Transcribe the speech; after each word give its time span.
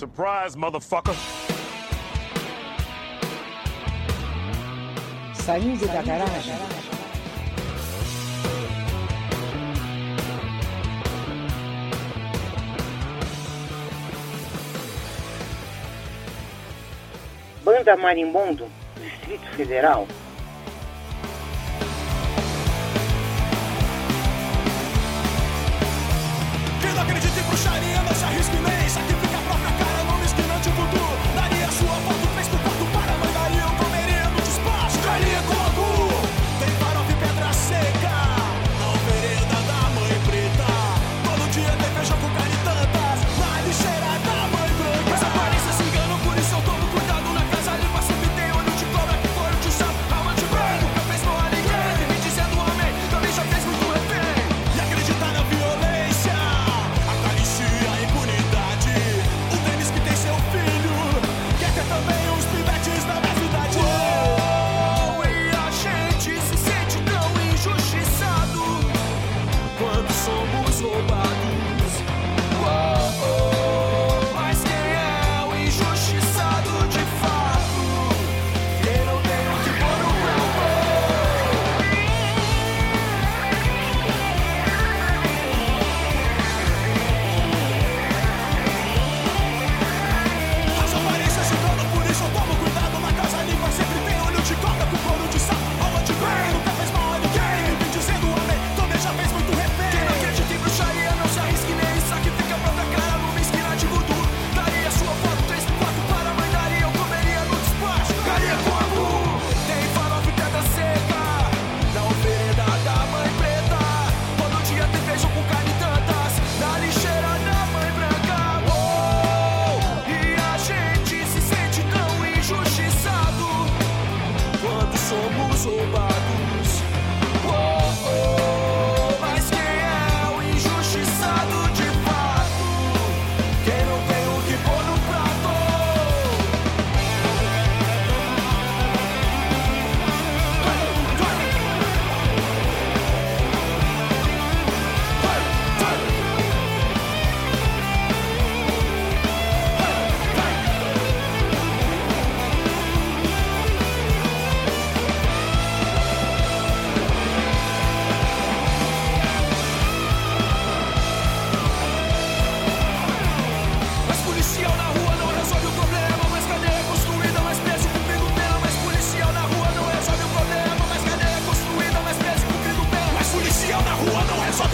Surprise, 0.00 0.56
motherfucker! 0.56 1.12
Saindo 5.34 5.86
da 5.88 6.00
garagem. 6.00 6.54
Banda 17.62 17.94
Marimbondo, 17.98 18.68
Distrito 18.96 19.44
Federal. 19.54 20.08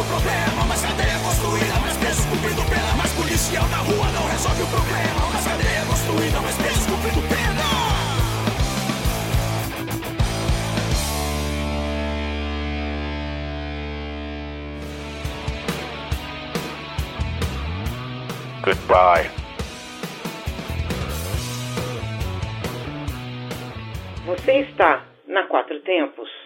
o 0.00 0.04
problema. 0.04 0.64
Mas 0.68 0.82
cadeia 0.82 1.12
é 1.12 1.18
construída, 1.18 1.80
mais 1.80 1.96
preso 1.96 2.28
cumprido 2.28 2.62
pela, 2.64 2.94
Mas 2.96 3.12
policial 3.12 3.66
na 3.68 3.78
rua 3.78 4.06
não 4.12 4.26
resolve 4.28 4.62
o 4.62 4.66
problema. 4.66 5.30
Mas 5.32 5.44
cadeia 5.44 5.78
é 5.78 5.84
construída, 5.86 6.40
mais 6.40 6.56
preso 6.56 6.88
cumprido 6.88 7.22
pela. 7.28 8.04
Goodbye. 18.64 19.30
Você 24.24 24.52
está 24.60 25.04
na 25.28 25.46
Quatro 25.46 25.78
Tempos. 25.80 26.43